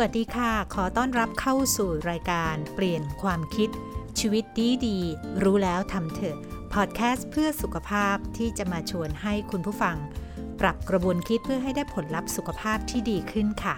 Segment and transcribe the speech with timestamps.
[0.00, 3.68] วัสดีค่ะ ขอต้อนรับเข้าสู่รายการเปลี่ยนความคิด
[4.20, 4.98] ชีวิตดีดี
[5.42, 6.36] รู้แล้วทำเถอะ
[6.74, 9.96] พอดแคสต์เพื่อสุขภาพที่จะมาชวนให้คุณผู้ฟัง
[10.60, 13.76] ปรับกระบวนคิดเพื่อให้ได้ผลลัพธ์สุขภาพที่ดีขึ้นค่ะ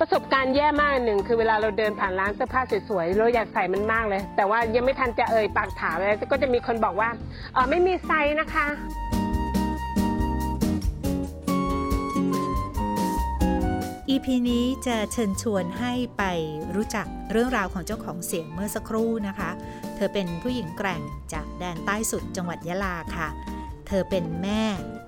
[0.00, 7.08] ประสบการณ์แย่มากหนึ่งคือเวลาเราเดินผ่านร้านเสื้อผ้าสวยๆเราอยากใส่มันมากเลย แต่ว่ายังไม่ทันจะเอ่ยปากถามเลยก็จะมีคนบอกว่า
[7.54, 8.68] เออไม่มีไซส์นะคะ
[14.14, 16.22] EP นี้จะเชิญชวนให้ไป
[16.74, 19.50] รู้จักเรื่องราวของเจ้าของเสียงเมื่อสักครู่นะคะ
[19.96, 23.28] เธอเป็นผู้หญิงแกร่งจากแดนใต้สุดจังหวัดยะลาค่ะ
[23.86, 24.64] เธอเป็นแม่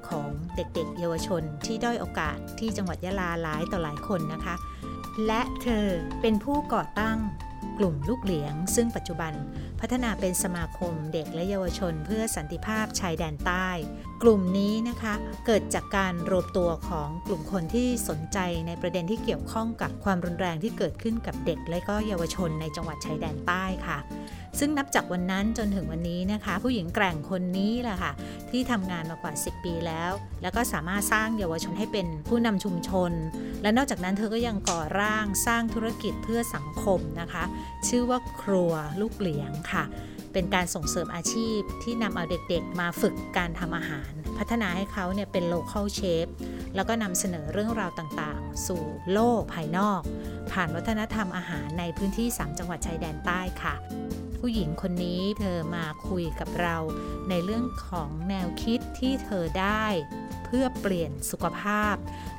[0.09, 4.55] ของเด็กๆ เยาวชนที่ด้อยโอกาสที่จังหวัดยะลาหลายต่อหลายคนนะคะ
[5.27, 5.87] และเธอ
[6.21, 7.19] เป็นผู้ก่อตั้ง
[7.79, 9.33] กลุ่มลูกเหลียง ซึ่งปัจจุบัน
[9.81, 13.69] พัฒนาเป็นสมาคมเด็กและเยาวชนเพื่อสันติภาพชายแดนใต้
[14.23, 15.15] กลุ่มนี้นะคะ
[15.47, 23.99] เกิดจากการรวมตัวของกลุ่มคนที่สนใจในประเด็นที่เกี่ยวข้องกับความรุนแรงที่เกิดขึ้นกับเด็ก และก็เยาวชนในจังหวัดชายแดนใต้ค่ะ
[24.59, 28.13] ซึ่งนับจากวันนั้นจนถึงวันนี้นะคะ ผู้หญิงแกร่งคนนี้แหละค่ะ
[28.51, 30.11] ที่ทำงานมากว่า 10 ปีแล้ว
[30.43, 33.13] แล้วก็สามารถสร้างเยาวชนให้เป็นผู้นำชุมชน
[33.63, 37.45] และนอกจากนั้นเธอก็ยังก่อร่างสร้างธุรกิจเพื่อสังคมนะคะ
[37.89, 39.85] ชื่อว่าครัวลูกเหลียงค่ะ
[40.37, 46.27] เป็นการส่งเสริมอาชีพที่นำเอาเด็กๆ มาฝึกการทำอาหาร พัฒนาให้เขาเนี่ยเป็น local chef
[46.75, 50.01] แล้วก็นำเสนอเรื่องราวต่างๆ สู่โลกภายนอก
[50.53, 53.75] ผ่านวัฒนธรรมอาหารในพื้นที่ 3 จังหวัดชายแดนใต้ค่ะ
[54.39, 56.77] ผู้หญิงคนนี้เธอมาคุยกับเรา
[57.29, 59.87] ในเรื่องของแนวคิด ที่เธอได้
[60.45, 61.95] เพื่อเปลี่ยนสุขภาพ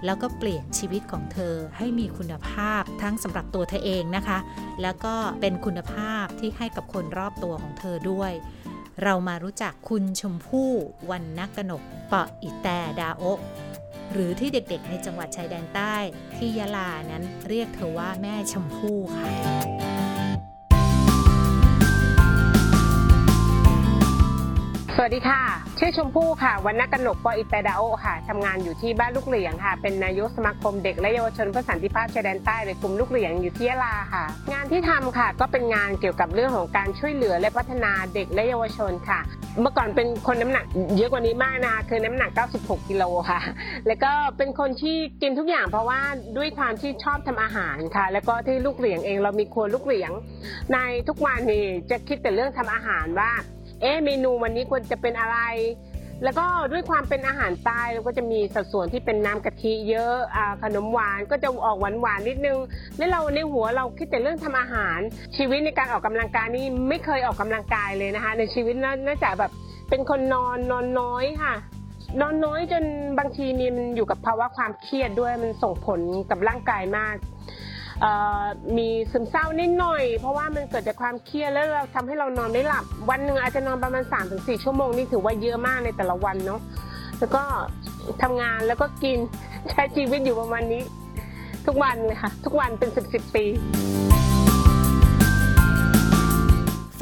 [0.05, 4.39] แล้วก็เปลี่ยนชีวิตของเธอให้มีคุณภาพทั้งสำหรับตัวเธอเองนะคะ
[4.81, 8.31] แล้วก็เป็นคุณภาพที่ให้กับคนรอบตัวของเธอด้วย
[9.03, 10.71] เรามารู้จักคุณชมพู่
[11.11, 12.67] วันนักกนกเปาะอิแต
[12.99, 13.23] ดาโอ
[14.11, 15.95] หรือที่เด็กๆในจังหวัดชายแดนใต้
[16.35, 19.86] ที่ยะลานั้นเรียกเธอว่าแม่ชมพู่ค่ะ
[24.99, 25.41] สวัสดีค่ะ
[25.79, 39.19] ชื่อชมพู่ค่ะวันนักกนกปออิตาดาโอค่ะทำงานอยู่ที่บ้านลูกเหลียงค่ะ เป็นนายกสมาคมเด็กและเยาวชนเพื่อสันติภาพชายแดนใต้หรือกลุ่มลูกเหลียงอยู่ที่ยะลาค่ะ งานที่ทำค่ะ ก็เป็นงานเกี่ยวกับเรื่องของการช่วยเหลือและพัฒนาเด็กและเยาวชนค่ะ
[39.61, 40.65] เมื่อก่อนเป็นคนน้ำหนัก
[40.95, 43.39] เยอะกว่านี้มากนะคะคือน้ำหนัก 96 กิโลค่ะ
[43.87, 46.01] แล้วก็เป็นคนที่กินทุกอย่างเพราะว่า
[46.37, 50.11] ด้วยความที่ชอบทำอาหารค่ะ แล้วก็ที่ลูกเหลียงเองเรามีครัวลูกเหลียง
[50.73, 53.31] ในทุกวันนี่จะคิดแต่เรื่องทำอาหารว่า
[53.81, 55.37] เอ๊ะเมนูวันนี้ควรจะเป็นอะไร
[56.23, 62.57] แล้วก็ด้วยความเป็นอาหารใต้เราก็จะมีสัดส่วนที่เป็นน้ำกะทิเยอะอาขนมหวานก็จะออกหวานหวานนิดนึง
[62.97, 64.99] แล้วเราในหัวเราคิดแต่เรื่องทำอาหาร
[65.37, 69.51] ชีวิตในการออกกำลังกายนี่ไม่เคยออกกำลังกายเลยนะคะ ในชีวิตน่าน่าจะแบบ
[69.89, 71.53] เป็นคนนอนนอนน้อยค่ะ
[72.21, 72.83] นอนน้อยจน
[73.19, 75.99] บางทีมีมันอยู่กับภาวะความเครียดด้วยมันส่งผล
[76.29, 77.15] กับร่างกายมาก
[78.77, 86.61] มีซึมเศร้านิดหน่อย เพราะว่ามันเกิดจากความเครียดแล้วเราทำให้เรานอนไม่หลับ วันหนึ่งอาจจะนอนประมาณ3าถึงสชั่วโมงนี่ถือว่าเยอะมากในแต่ละวันเนาะ
[87.19, 87.43] แล้วก็
[88.21, 89.17] ทำงานแล้วก็กิน
[89.69, 90.81] ใช้ชีวิตอยู่ประมาณนี้
[91.67, 93.45] ทุกวันเลยค่ะ ทุกวันเป็นสิบสิบปี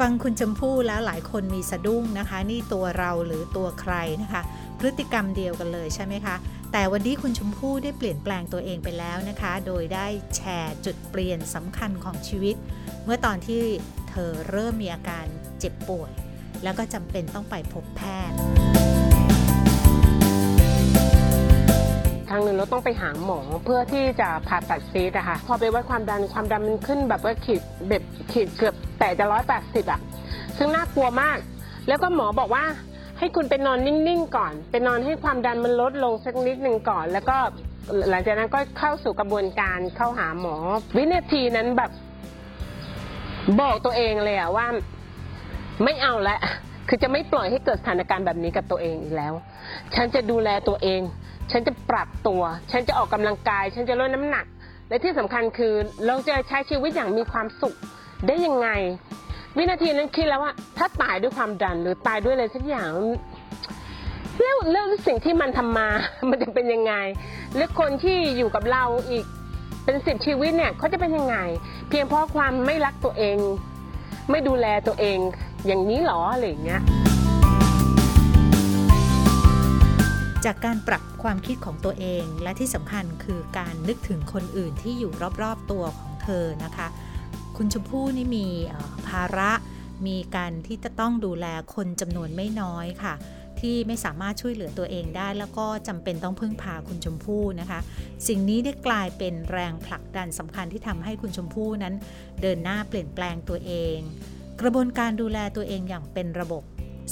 [0.04, 4.42] ังคุณชมพู่แล้วหลายคนมีสะดุ้งนะคะ นี่ตัวเราหรือตัวใครนะคะ
[4.80, 6.36] พฤติกรรมเดียวกันเลยใช่ไหมคะ
[6.72, 10.06] แต่วันนี้คุณชมพู่ได้เปลี่ยนแปลงตัวเองไปแล้วนะคะ โดยได้
[10.36, 12.56] แชร์จุดเปลี่ยนสำคัญของชีวิต
[13.04, 13.62] เมื่อตอนที่
[14.10, 15.24] เธอเริ่มมีอาการ
[15.58, 16.12] เจ็บป่วย
[16.62, 18.00] แล้วก็จำเป็นต้องไปพบแพ
[18.30, 18.36] ทย์
[22.28, 30.00] ครั้งหนึ่งเราต้องไปหาหมอเพื่อที่จะผ่าตัดซีสอะค่ะ พอไปวัดความดันความดันมันขึ้นแบบว่าขีดแบบขีดเกือบแต่จะร้อยแปดสิบอะ
[30.58, 31.38] ซึ่งน่ากลัวมาก
[31.88, 32.64] แล้วก็หมอบอกว่า
[33.18, 37.36] ให้คุณไปนอนนิ่งๆก่อน ไปนอนให้ความดันมันลดลงสักนิดหนึ่งก่อน แล้วก็
[38.10, 40.56] หลังจากนั้นก็เข้าสู่กระบวนการเข้าหาหมอ
[40.96, 41.90] วินาทีนั้นแบบ
[43.60, 44.66] บอกตัวเองเลยอะว่า
[45.84, 46.38] ไม่เอาละ
[46.88, 49.34] คือจะไม่ปล่อยให้เกิดสถานการณ์แบบนี้กับตัวเองอีกแล้ว
[49.94, 51.00] ฉันจะดูแลตัวเอง
[51.50, 52.42] ฉันจะปรับตัว
[52.72, 54.46] ฉันจะออกกำลังกาย ฉันจะลดน้ำหนัก
[54.88, 55.74] และที่สำคัญคือ
[56.06, 57.74] เราจะใช้ชีวิตอย่างมีความสุข
[58.26, 58.68] ได้ยังไง
[59.56, 62.90] วินาทีนั้นคิดแล้วว่า ถ้าตายด้วยความดันหรือตายด้วยอะไรสักอย่าง
[64.40, 65.88] แล้วแล้วสิ่งที่มันทำมา
[66.30, 66.94] มันจะเป็นยังไง
[67.54, 69.24] หรือคนที่อยู่กับเราอีก
[69.84, 71.36] เป็นสิบชีวิตเนี่ยเขาจะเป็นยังไง
[71.88, 73.36] เพียงเพราะความไม่รักตัวเอง
[74.30, 75.18] ไม่ดูแลตัวเอง
[75.66, 76.80] อย่างนี้หรออะไรอย่างเงี้ย
[80.44, 85.12] จากการปรับความคิดของตัวเองและที่สำคัญคือการนึกถึงคนอื่นที่อยู่
[85.42, 86.88] รอบๆตัวของเธอนะคะ
[87.56, 88.46] คุณชมพู่นี่มี
[89.08, 89.50] ภาระ
[90.06, 93.14] มีการที่จะต้องดูแลคนจำนวนไม่น้อยค่ะ
[93.60, 97.80] ที่ไม่สามารถช่วยเหลือตัวเองได้ แล้วก็จำเป็นต้องพึ่งพาคุณชมพู่นะคะ
[98.28, 101.94] สิ่งนี้ได้กลายเป็นแรงผลักดันสำคัญที่ทำให้คุณชมพู่นั้น
[102.42, 103.96] เดินหน้าเปลี่ยนแปลงตัวเอง
[104.60, 106.62] กระบวนการดูแลตัวเองอย่างเป็นระบบ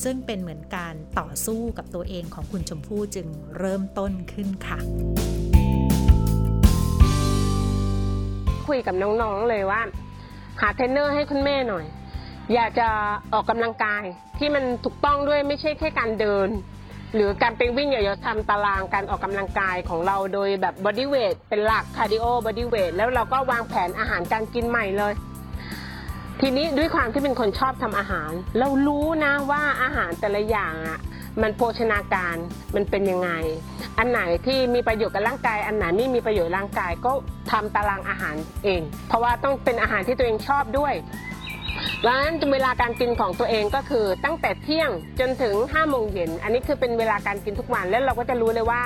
[0.02, 3.26] ซึ่งเป็นเหมือนการต่อสู้กับตัวเองของคุณชมพู่จึง
[3.58, 4.78] เริ่มต้นขึ้นค่ะ
[8.66, 9.80] คุยกับน้องๆเลยว่า
[10.60, 11.84] หาเทรนเนอร์ให้คุณแม่หน่อย
[12.54, 12.88] อยากจะ
[13.32, 14.04] ออกกำลังกาย
[14.38, 16.48] ที่มันถูกต้องด้วยไม่ใช่แค่การเดิน
[17.14, 25.12] หรือการไปวิ่งอยากจะทำตารางการออกกำลังกายของเราโดยแบบ bodyweight เป็นหลัก cardio bodyweight แล้วเราก็วางแผนอาหารการกินใหม่เลย
[26.40, 30.98] ทีนี้ด้วยความที่เป็นคนชอบทำอาหาร เรารู้นะว่าอาหารแต่ละอย่างอะ
[31.42, 32.36] มันโภชนาการ
[32.74, 33.30] มันเป็นยังไง
[33.98, 37.12] อันไหนที่มีประโยชน์กับร่างกาย อันไหนไม่มีประโยชน์ร่างกายก็
[37.52, 40.94] ทำตารางอาหารเอง เพราะว่าต้องเป็นอาหารที่ตัวเองชอบด้วย
[42.06, 44.90] ดังนั้นเวลาการกินของตัวเองก็คือตั้งแต่เที่ยง
[45.20, 48.82] จนถึง5้าโมงเย็น อันนี้คือเป็นเวลาการกินทุกวันแล้วเราก็จะรู้เลยว่า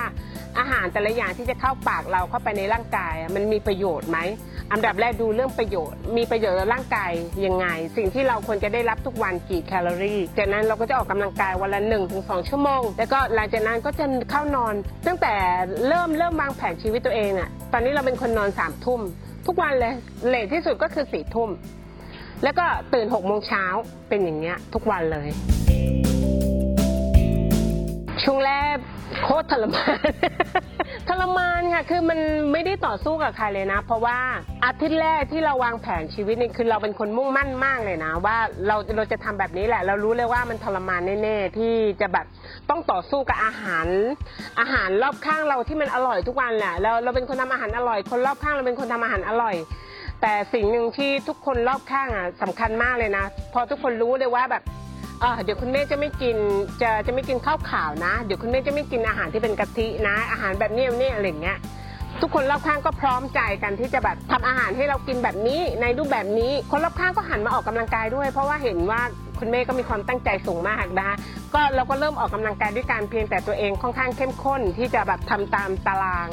[0.57, 4.17] อาหารแต่ละอย่างที่จะเข้าปากเราเข้าไปในร่างกาย มันมีประโยชน์ไหม
[4.71, 7.11] อันดับแรกดูเรื่องประโยชน์ มีประโยชน์กับร่างกาย
[7.45, 7.67] ยังไง
[7.97, 14.73] สิ่งที่เราควรจะได้รับทุกวันกี่แคลอรี่ จากนั้นเราก็จะออกกำลังกายวันละ1นถึงสชั่วโมง แล้วก็หลังจากนั้นก็จะเข้านอน
[15.07, 15.33] ตั้งแต่
[15.87, 19.01] เริ่มเริ่มวางแผนชีวิตตัวเองอะตอนนี้เราเป็นคนนอนสามทุ่ม
[19.47, 19.93] ทุกวันเลย
[20.29, 21.49] เลทที่สุดก็คือสี่ทุ่ม
[22.43, 23.65] แล้วก็ตื่นหกโมงเช้า
[24.09, 25.29] เป็นอย่างเงี้ยทุกวันเลย
[28.23, 28.77] ช่วงแรก
[29.23, 30.09] โคตรทรมาน
[31.09, 32.19] ทรมานค่ะ คือมัน
[32.51, 34.17] ไม่ได้ต่อสู้กับใครเลยนะ เพราะว่า
[34.65, 42.25] อาทิตย์แรกที่เราวางแผนชีวิตนี่คือเราเป็นคนมุ่งมั่นมากเลยนะ ว่าเราเราจะทำแบบนี้แหละ เรารู้เลยว่ามันทรมานแน่ๆที่จะแบบ
[42.69, 43.87] ต้องต่อสู้กับอาหาร
[44.59, 49.55] อาหารรอบข้างเราที่มันอร่อยทุกวันแหละเราเราเป็นคนทำอาหารอร่อย คนรอบข้างเราเป็นคนทำอาหารอร่อย
[50.21, 54.63] แต่สิ่งหนึ่งที่ทุกคนรอบข้างอะสำคัญมากเลยนะ พอทุกคนรู้เลยว่าแบบ
[55.23, 56.37] ออเดี๋ยวคุณแม่จะไม่กิน
[56.81, 61.57] จะจะไม่กินข้าวขาวนะ เดี๋ยวคุณแม่จะไม่กินอาหารที่เป็นกะทินะ อาหารแบบเนี้ยเนี่อะไรอย่างเงี้ย
[62.21, 69.01] ทุกคนรอบข้างก็พร้อมใจกันที่จะแบบทำอาหารให้เรากินแบบนี้ในรูปแบบนี้ คนรอบข้างก็หันมาออกกำลังกายด้วย เพราะว่าเห็นว่า
[69.39, 71.15] คุณแม่ก็มีความตั้งใจสูงมากนะคะ
[71.53, 76.27] ก็เราก็เริ่มออกกำลังกายด้วยการเพียงแต่ตัวเองค่อนข้างเข้มข้นที่จะแบบทำตามตาราง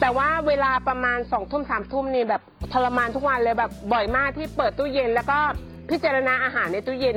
[0.00, 2.42] แต่ว่าเวลาประมาณสองทุ่มสามทุ่มนี่แบบ
[2.72, 5.38] ทรมานทุกวันเลยแบบบ่อยมากที่เปิดตู้เย็น แล้วก็
[5.90, 7.16] พิจารณาอาหารในตู้เย็น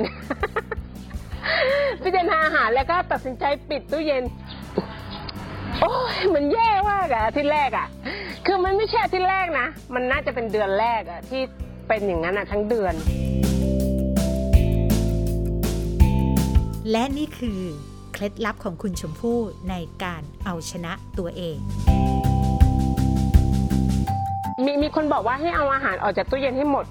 [2.02, 4.24] พิจารณาอาหารแล้วก็ตัดสินใจปิดตู้เย็น
[5.80, 7.86] โอ้ยมันแย่มากอะอาทิตย์แรกอะ
[8.46, 11.42] คือมันไม่ใช่อาทิตย์แรกนะ มันน่าจะเป็นเดือนแรกอะที่
[11.88, 12.94] เป็นอย่างนั้นอะทั้งเดือน
[16.90, 17.60] และนี่คือ
[18.12, 19.38] เคล็ดลับของคุณชมพู่
[19.70, 19.74] ใน
[20.04, 21.58] การเอาชนะตัวเอง
[24.64, 26.84] มีมีคนบอกว่าให้เอาอาหารออกจากตู้เย็นให้หมด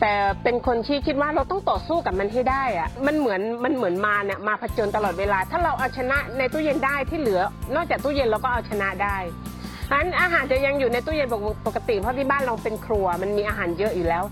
[0.00, 7.40] แต่เป็นคนที่คิดว่าเราต้องต่อสู้กับมันให้ได้อะมันเหมือนมันเหมือนมาเนี่ยมาผจญตลอดเวลา ถ้าเราเอาชนะในตู้เย็นได้ที่เหลือ
[7.74, 9.16] นอกจากตู้เย็นเราก็เอาชนะได้
[9.88, 11.28] ฉะนั้นอาหารจะยังอยู่ในตู้เย็น
[11.66, 14.24] ปกติเพราะที่บ้านเราเป็นครัวมันมีอาหารเยอะอยู่แล้ว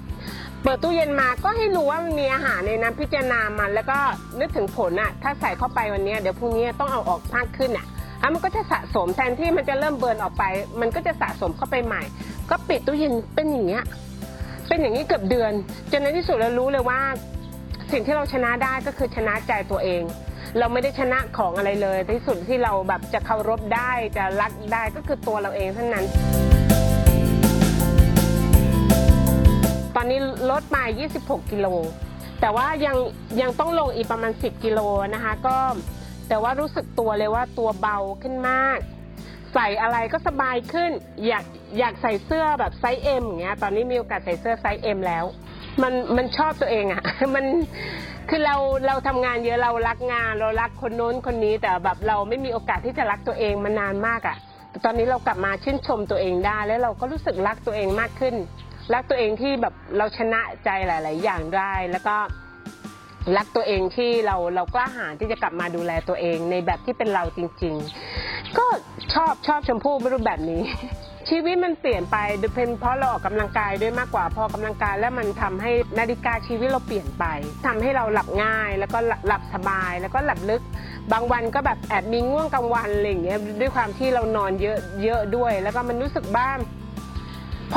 [0.62, 3.98] เปิดตู้เย็นมาก็ให้รู้ว่ามันมีอาหารในนั้นพิจารณามัน แล้วก็
[4.40, 7.86] นึกถึงผลอะถ้าใส่เข้าไปวันนี้เดี๋ยวพรุ่งนี้ต้องเอาออกมากขึ้นอะ
[8.20, 10.44] อะมันก็จะสะสมแทนที่มันจะเริ่มเบิร์นออกไป
[10.80, 12.02] มันก็จะสะสมเข้าไปใหม่
[12.50, 13.84] ก็ปิดตู้เย็นเป็นอย่างเงี้ย
[14.68, 15.52] เป็นอย่างนี้เกือบเดือน
[15.90, 17.00] จนในที่สุดเรารู้เลยว่า
[17.92, 20.02] สิ่งที่เราชนะได้ก็คือชนะใจตัวเอง
[20.58, 26.04] เราไม่ได้ชนะของอะไรเลยที่สุดที่เราแบบจะเคารพได้จะรักได้ก็คือตัวเราเองเท่านั้น
[29.96, 30.18] ตอนนี้
[30.50, 30.82] ลดมา
[31.16, 31.66] 26 กิโล
[32.40, 32.96] แต่ว่ายัง
[33.40, 34.80] ยังต้องลงอีกประมาณ 10 กิโล
[35.14, 35.56] นะคะ ก็
[36.28, 38.78] แต่ว่ารู้สึกตัวเลยว่าตัวเบาขึ้นมาก
[39.54, 40.90] ใส่อะไรก็สบายขึ้น
[41.26, 41.44] อยาก
[41.78, 45.24] อยากใส่เสื้อแบบไซส์ M อย่างเงี้ยตอนนี้มีโอกาสใส่เสื้อไซส์ M แล้ว
[45.82, 47.02] มันมันชอบตัวเองอะ
[47.34, 47.44] มัน
[48.28, 48.56] คือเรา
[48.86, 54.36] เราทำงานเยอะเรารักงาน เรารักคนโน้นคนนี้แต่แบบเราไม่มีโอกาสที่จะรักตัวเองมานานมากอะ
[54.70, 58.34] แต่ตอนนี้เรากลับมาชื่นชมตัวเองได้ แล้วเราก็รู้สึกรักตัวเองมากขึ้น
[58.94, 62.16] รักตัวเองที่แบบเราชนะใจหลาย ๆ อย่างได้แล้วก็
[63.36, 67.74] รักตัวเองที่เราเรากล้าหาญที่จะกลับมาดูแลตัวเองในแบบที่เป็นเราจริง
[68.16, 68.66] ๆ ก็
[69.14, 70.62] ชอบชอบชมพู่ไม่รูปแบบนี้
[71.30, 77.24] ชีวิตมันเปลี่ยนไปดูเป็นเพราะเราออกกำลังกายด้วยมากกว่าพอกำลังกายแล้วมันทำให้นาฬิกาชีวิตเราเปลี่ยนไป
[77.66, 80.62] ทำให้เราหลับง่าย แล้วก็หลับสบายแล้วก็หลับลึก
[81.12, 86.56] บางวันก็แบบแอบมีง่วงกลางวันอะไรอย่างเงี้ยด้วยความที่เรานอนเยอะเยอะด้วย แล้วก็มันรู้สึกบ้าง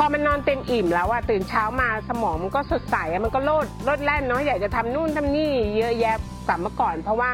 [0.04, 7.30] อมันนอนเต็มอิ่มแล้วอะตื่นเช้ามาสมองมันก็สดใสมันก็โลดโลดแล่นเนาะอยากจะทำนู่นทำนี่เยอะแยะกว่าเมื่อก่อน เพราะว่า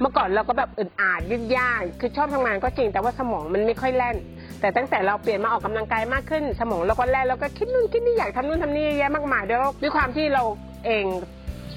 [0.00, 4.16] เมื่อก่อนเราก็แบบอึดอัดยืดยากคือชอบทำงานก็จริงแต่ว่าสมองมันไม่ค่อยแล่น
[4.60, 10.42] แต่ตั้งแต่เราเปลี่ยนมาออกกำลังกายมากขึ้น สมองเราก็แล่นแล้วก็คิดนู่นคิดนี่อยากทำนู่นทำนี่เยอะแยะมากมายด้วยด้วยความที่เรา
[10.86, 11.04] เอง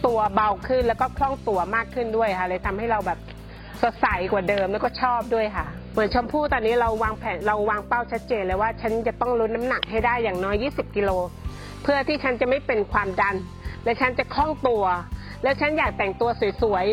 [0.06, 3.20] ตัวเบาขึ้นแล้วก็คล่องตัวมากขึ้นด้วยค่ะเลยทำให้เราแบบ
[3.82, 5.66] สดใสกว่าเดิมแล้วก็ชอบด้วยค่ะ
[6.00, 11.10] มือนชมพู่ตอนนี้เราวางแผนเราวางเป้าชัดเจนเลยว่าฉันจะต้องลดน้ำหนักให้ได้อย่างน้อย 20 กิโล
[11.84, 13.36] เพื่อที่ฉันจะไม่เป็นความดัน
[13.84, 14.84] และฉันจะคล่องตัว
[15.44, 16.30] และฉันอยากแต่งตัว
[16.62, 16.86] สวย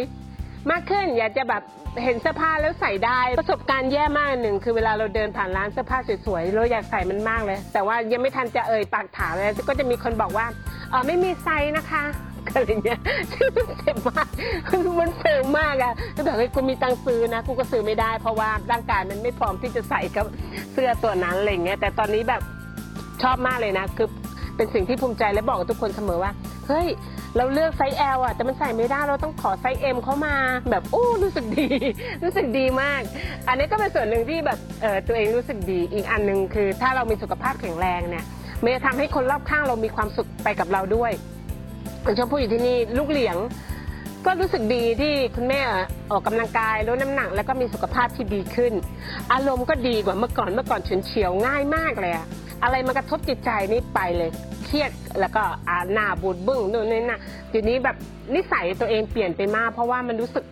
[0.71, 1.63] มากขึ้น อยากจะแบบ
[2.05, 10.47] เห็นเสื้อผ้าแล้วใส่ได้ ประสบการณ์แย่มากหนึ่งคือเวลาเราเดินผ่านร้านเสื้อผ้าสวยๆเราอยากใส่มันมากเลย แต่ว่ายังไม่ทันจะเอ่ยปากถามเลยก็จะมีคนบอกว่า
[10.91, 12.05] เออไม่มีไซส์นะคะ
[12.47, 13.01] อะไรเงี้ย
[13.57, 14.27] มันเจ็บมาก
[14.69, 20.27] คือมันเฟลมากอะแล้วแบบเฮ้กูมีตังค์ซื้อนะ กูก็ซื้อไม่ได้ เพราะว่าร่างกายมันไม่พร้อมที่จะใส่กับ
[20.73, 22.43] เสื้อตัวนั้นอะไรเงี้ย แต่ตอนนี้แบบ
[23.23, 24.09] ชอบมากเลยนะ คือ
[24.57, 26.33] เป็นสิ่งที่ภูมิใจและบอกกับทุกคนเสมอว่า
[26.69, 26.87] เฮ้ย
[27.37, 30.35] เราเลือกไซส์ L อะแต่มันใส่ไม่ได้เราต้องขอไซส์ M เข้ามา
[30.71, 31.69] แบบโอ้รู้สึกดี
[32.23, 33.03] รู้สึกดีมาก
[33.49, 38.25] อันนี้ก็เป็นส่วนหนึ่งที่แบบเออตัวเองรู้สึกดีอีกอันหนึ่งคือ ถ้าเรามีสุขภาพแข็งแรงเนี่ย
[38.63, 41.13] มันจะทำให้คนรอบข้างเรามีความสุขไปกับเราด้วย
[42.19, 43.37] ชมพู่อยู่ที่นี่ลูกเหลียง
[44.27, 45.61] ก็รู้สึกดีที่คุณแม่
[46.11, 48.73] ออกกำลังกายลดน้ำหนัก แล้วก็มีสุขภาพที่ดีขึ้น
[49.33, 52.27] อารมณ์ก็ดีกว่าเมื่อก่อนเมื่อก่อนฉุนเฉียวง่ายมากเลยอะ
[52.63, 54.31] อะไรมากระทบจิตใจนี่ไปเลย
[54.65, 57.21] เครียดแล้วก็อาหน้าบูดบึ้งนู่นนี่นะ
[57.53, 57.97] ทีนี้แบบ
[58.35, 60.45] นิสัยตัวเองเปลี่ยนไปมาก เพราะว่ามันรู้สึก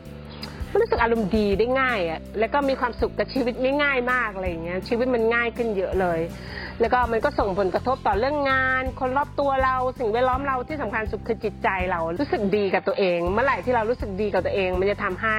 [0.70, 6.20] มันรู้สึกอารมณ์ดีได้ง่ายอะแล้วก็มีความสุขกับชีวิตง่ายมากอะไรอย่างเงี้ยชีวิตมันง่ายขึ้นเยอะเลย
[6.80, 15.38] แล้วก็มันก็ส่งผลกระทบต่อเรื่องงาน คนรอบตัวเราสิ่งแวดล้อมเราที่สำคัญสุดคือจิตใจเรารู้สึกดีกับตัวเอง เมื่อไหร่ที่เรารู้สึกดีกับตัวเอง มันจะทำให้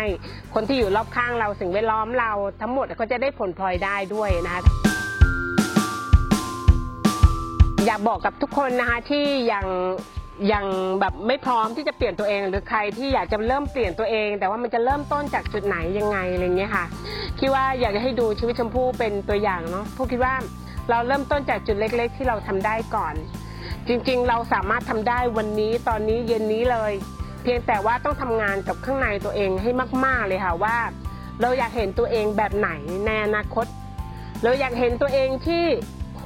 [0.53, 2.31] คนที่อยู่รอบข้างเราสิ่งแวดล้อมเรา
[2.62, 5.04] ทั้งหมดก็จะได้ผลพลอยได้ด้วยนะคะ
[7.86, 9.65] อยากบอกกับทุกคนนะคะที่ยัง
[10.54, 10.65] ยัง
[11.00, 16.86] แบบไม่พร้อมที่จะเปลี่ยนตัวเอง หรือใครที่อยากจะเริ่มเปลี่ยนตัวเอง แต่ว่ามันจะเริ่มต้นจากจุดไหนยังไงอะไรเงี้ยค่ะ
[17.39, 20.36] คิดว่าอยากจะให้ดูชีวิตชมพู่เป็นตัวอย่างเนาะผู้คิดว่า
[20.89, 23.15] เราเริ่มต้นจากจุดเล็ก ๆ ที่เราทำได้ก่อน
[23.88, 26.94] จริงๆ เราสามารถทำได้วันนี้ตอนนี้เย็นนี้เลย
[27.44, 29.70] เพียงแต่ว่าต้องทำงานกับข้างในตัวเองให้
[30.06, 30.77] มาก ๆเลยค่ะว่า
[31.42, 32.70] เราอยากเห็นตัวเองแบบไหน
[33.06, 33.65] ในอนาคต
[34.44, 35.65] เราอยากเห็นตัวเองที่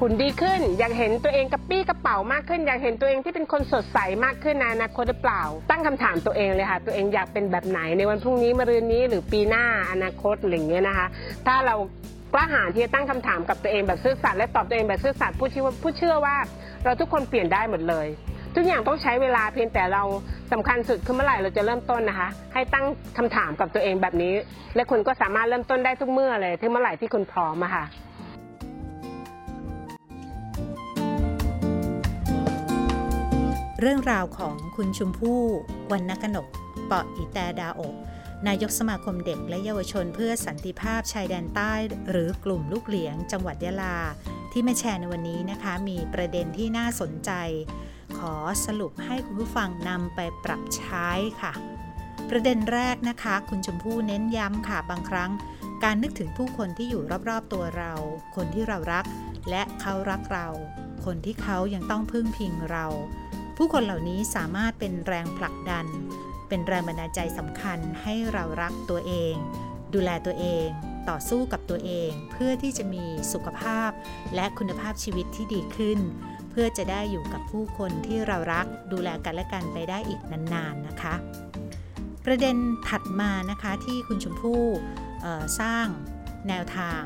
[0.01, 11.07] หุ่นดีขึ้น อยากเห็นตัวเองกระปี้กระเป๋ามากขึ้น อยากเห็นตัวเองที่เป็นคนสดใสมากขึ้นในอนาคตหรือเปล่า ตั้งคำถามตัวเองเลยค่ะ ตัวเองอยากเป็นแบบไหนในวันพรุ่งนี้มะรืนนี้หรือปีหน้าอนาคตอะไรอย่างเงี้ยนะคะ
[11.47, 11.75] ถ้าเรา
[12.33, 16.35] กล้าหาญที่จะตั้งคำถามกับตัวเองแบบซื่อสัตย์และตอบตัวเองแบบซื่อสัตย์ผู้เชื่อผู้เชื่อว่า
[16.83, 18.07] เราทุกคนเปลี่ยนได้หมดเลย
[18.55, 20.03] ทุกอย่างต้องใช้เวลาเพียงแต่เรา
[20.51, 22.85] สำคัญสุดคือเมื่อไหร่เราจะเริ่มต้นนะคะ ให้ตั้ง
[23.17, 24.33] คำถามกับตัวเองแบบนี้
[24.75, 27.85] และคุณก็สามารถเริ่มต้นได้ทุกเมื่อเลยที่เมื่อไหร่ที่คุณพร้อมอะค่ะ
[33.79, 35.41] เรื่องราวของคุณชุมพู่
[35.91, 36.47] วรรณกนก
[36.85, 37.95] เปาะอิแตดาอก
[38.47, 41.73] นายกสมาคมเด็กและเยาวชนเพื่อสันติภาพชายแดนใต้
[42.09, 43.97] หรือกลุ่มลูกเหลียง จังหวัดยะลา
[44.51, 47.31] ที่มาแชร์ในวันนี้นะคะ มีประเด็นที่น่าสนใจ
[48.17, 48.33] ขอ
[48.65, 51.09] สรุปให้คุณผู้ฟังนำไปปรับใช้
[51.41, 51.53] ค่ะ
[52.29, 55.31] ประเด็นแรกนะคะ คุณชมพู่เน้นย้ำค่ะบางครั้ง
[55.83, 57.93] การนึกถึงผู้คนที่อยู่รอบๆตัวเรา
[58.35, 59.05] คนที่เรารัก
[59.49, 60.47] และเขารักเรา
[61.05, 62.87] คนที่เขายังต้องพึ่งพิงเรา
[63.61, 65.85] ผู้คนเหล่านี้สามารถเป็นแรงผลักดัน
[66.49, 69.33] เป็นแรงบันดาลใจสำคัญให้เรารักตัวเอง
[69.93, 70.67] ดูแลตัวเอง
[71.09, 73.89] ต่อสู้กับตัวเอง เพื่อที่จะมีสุขภาพ
[74.35, 75.99] และคุณภาพชีวิตที่ดีขึ้น
[76.51, 81.15] เพื่อจะได้อยู่กับผู้คนที่เรารักดูแลกันและกันไปได้อีกนานๆนะคะ
[82.25, 82.55] ประเด็น
[82.87, 84.63] ถัดมานะคะที่คุณชมพู่
[85.59, 85.87] สร้าง
[86.47, 87.01] แนวทาง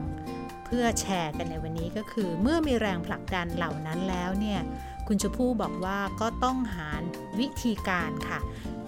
[0.65, 4.61] เพื่อแชร์กันในวันนี้ก็คือ เมื่อมีแรงผลักดันเหล่านั้นแล้วเนี่ย
[5.07, 6.89] คุณชมพู่บอกว่าก็ต้องหา
[7.39, 8.39] วิธีการค่ะ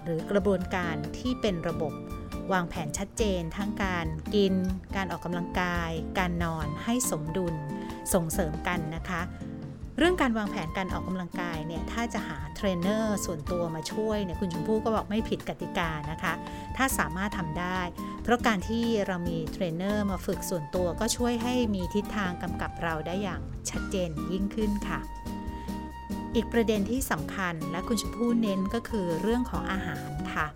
[0.03, 1.93] หรือกระบวนการที่เป็นระบบ
[2.53, 4.05] วางแผนชัดเจน ทั้งการ
[4.35, 4.53] กิน
[4.95, 7.55] การออกกำลังกาย การนอนให้สมดุล
[8.13, 9.21] ส่งเสริมกันนะคะ
[9.97, 16.33] เรื่องการวางแผนการออกกำลังกายเนี่ยถ้าจะหาเทรนเนอร์ส่วนตัวมาช่วยเนี่ยคุณชมพู่ก็บอกไม่ผิดกติกานะคะ
[16.77, 17.79] ถ้าสามารถทำได้
[18.23, 24.99] เพราะการที่เรามีเทรนเนอร์มาฝึกส่วนตัวก็ช่วยให้มีทิศทางกำกับเราได้อย่างชัดเจนยิ่งขึ้นค่ะ
[26.35, 30.47] อีกประเด็นที่สำคัญและคุณชมพู่เน้นก็คือเรื่องของอาหารค่ะ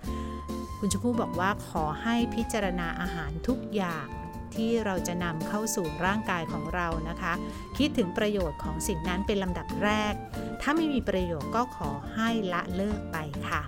[0.80, 4.08] คุณชมพู่บอกว่าขอให้พิจารณาอาหารทุกอย่าง
[4.56, 7.34] ที่เราจะนำเข้าสู่ร่างกายของเรานะคะ
[7.78, 10.14] คิดถึงประโยชน์ของสิ่งนั้นเป็นลำดับแรก
[10.62, 13.18] ถ้าไม่มีประโยชน์ก็ขอให้ละเลิกไป
[13.48, 13.62] ค่ะ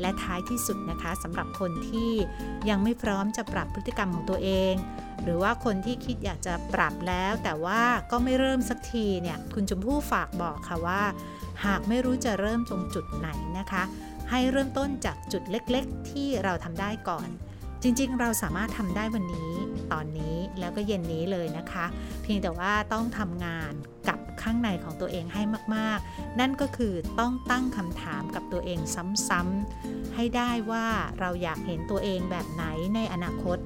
[0.00, 2.12] และท้ายที่สุดนะคะสำหรับคนที่
[2.68, 4.74] ยังไม่พร้อมจะปรับพฤติกรรมของตัวเอง
[5.22, 11.02] หรือว่าคนที่คิดอยากจะปรับแล้ว แต่ว่าก็ไม่เริ่มสักทีเนี่ยคุณชมพู่ฝากบอกค่ะว่า
[11.64, 13.82] หากไม่รู้จะเริ่มตรงจุดไหนนะคะ
[14.30, 17.28] ให้เริ่มต้นจากจุดเล็กๆ ที่เราทำได้ก่อน
[17.82, 19.52] จริงๆ เราสามารถทำได้วันนี้
[19.92, 21.86] ตอนนี้แล้วก็เย็นนี้เลยนะคะ
[22.22, 23.72] เพียงแต่ว่าต้องทำงาน
[24.08, 25.42] กับข้างในของตัวเองให้
[25.74, 28.78] มากๆ นั่นก็คือต้องตั้งคำถามกับตัวเอง
[29.28, 30.86] ซ้ำๆ ให้ได้ว่า
[31.20, 33.58] เราอยากเห็นตัวเองแบบไหนในอนาคต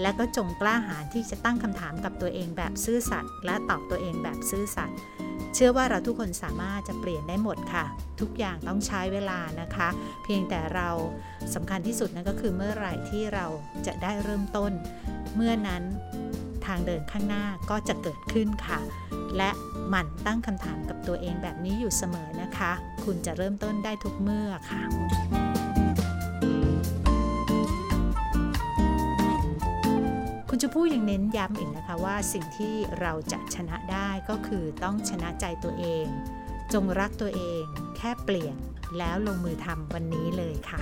[0.00, 4.96] และก็จงกล้าหาญที่จะตั้งคำถามกับตัวเองแบบซื่อสัตย์และตอบตัวเองแบบซื่อสัตย์
[5.58, 7.84] เชื่อว่าเราทุกคนสามารถจะเปลี่ยนได้หมดค่ะ
[8.20, 9.88] ทุกอย่างต้องใช้เวลานะคะ
[10.24, 10.88] เพียงแต่เรา
[11.54, 13.46] สำคัญที่สุดนั่นก็คือเมื่อไหร่ที่เรา
[13.86, 14.72] จะได้เริ่มต้น
[15.36, 15.82] เมื่อนั้น
[16.66, 18.78] ทางเดินข้างหน้าก็จะเกิดขึ้นค่ะ
[19.36, 19.50] และ
[19.88, 22.72] หมั่นตั้งคำถามกับตัวเองแบบนี้อยู่เสมอนะคะ
[23.04, 24.82] คุณจะเริ่มต้นได้ทุกเมื่อค่ะ
[30.56, 36.06] คุณชมพู่ยังเน้นย้ำอีกนะคะว่าสิ่งที่เราจะชนะได้ก็คือต้องชนะใจตัวเอง
[36.72, 37.62] จงรักตัวเอง
[37.96, 38.56] แค่เปลี่ยน
[38.98, 40.80] แล้วลงมือทำวันนี้เลยค่ะ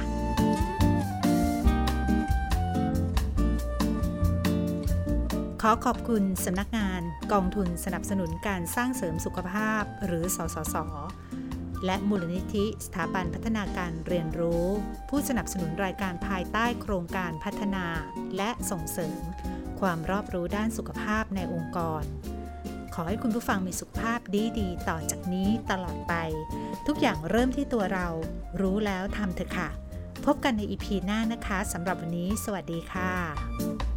[5.62, 7.00] ขอขอบคุณสำนักงาน
[7.32, 10.76] กองทุนสนับสนุนการสร้างเสริมสุขภาพหรือสสส
[11.84, 14.66] และมูลนิธิสถาบันพัฒนาการเรียนรู้
[15.08, 17.86] ผู้สนับสนุนรายการภายใต้โครงการพัฒนา
[18.36, 19.22] และส่งเสริม
[19.80, 22.02] ความรอบรู้ด้านสุขภาพในองค์กร
[22.94, 24.20] ขอให้คุณผู้ฟังมีสุขภาพ
[24.58, 26.14] ดีๆ ต่อจากนี้ตลอดไป
[26.86, 28.08] ทุกอย่างเริ่มที่ตัวเรา
[28.60, 29.68] รู้แล้วทำเถอะค่ะ
[30.24, 33.93] พบกันในอีพีหน้านะคะสำหรับวันนี้ สวัสดีค่ะ